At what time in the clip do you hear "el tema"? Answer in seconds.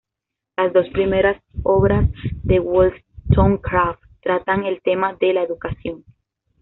4.65-5.13